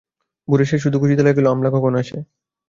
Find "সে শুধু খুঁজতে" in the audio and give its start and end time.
0.65-1.23